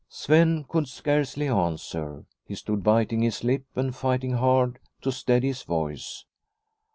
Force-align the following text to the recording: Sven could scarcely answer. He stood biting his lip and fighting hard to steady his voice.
Sven 0.09 0.63
could 0.67 0.87
scarcely 0.87 1.47
answer. 1.47 2.25
He 2.43 2.55
stood 2.55 2.81
biting 2.83 3.21
his 3.21 3.43
lip 3.43 3.65
and 3.75 3.95
fighting 3.95 4.31
hard 4.31 4.79
to 5.01 5.11
steady 5.11 5.49
his 5.49 5.61
voice. 5.61 6.25